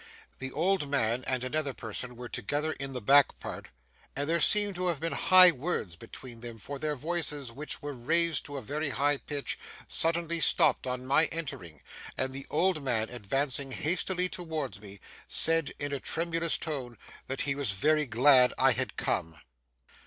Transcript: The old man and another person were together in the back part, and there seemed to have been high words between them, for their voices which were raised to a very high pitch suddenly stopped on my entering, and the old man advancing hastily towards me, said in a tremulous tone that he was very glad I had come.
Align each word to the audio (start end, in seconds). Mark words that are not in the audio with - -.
The 0.39 0.51
old 0.51 0.89
man 0.89 1.23
and 1.27 1.43
another 1.43 1.75
person 1.75 2.15
were 2.15 2.27
together 2.27 2.71
in 2.71 2.93
the 2.93 3.01
back 3.01 3.37
part, 3.39 3.67
and 4.15 4.27
there 4.27 4.39
seemed 4.41 4.73
to 4.73 4.87
have 4.87 4.99
been 4.99 5.13
high 5.13 5.51
words 5.51 5.95
between 5.95 6.39
them, 6.41 6.57
for 6.57 6.79
their 6.79 6.95
voices 6.95 7.51
which 7.51 7.83
were 7.83 7.93
raised 7.93 8.43
to 8.45 8.57
a 8.57 8.63
very 8.63 8.89
high 8.89 9.17
pitch 9.17 9.59
suddenly 9.87 10.39
stopped 10.39 10.87
on 10.87 11.05
my 11.05 11.25
entering, 11.25 11.83
and 12.17 12.33
the 12.33 12.47
old 12.49 12.81
man 12.81 13.09
advancing 13.09 13.73
hastily 13.73 14.27
towards 14.27 14.81
me, 14.81 14.99
said 15.27 15.71
in 15.77 15.93
a 15.93 15.99
tremulous 15.99 16.57
tone 16.57 16.97
that 17.27 17.41
he 17.41 17.53
was 17.53 17.69
very 17.69 18.07
glad 18.07 18.55
I 18.57 18.71
had 18.71 18.97
come. 18.97 19.37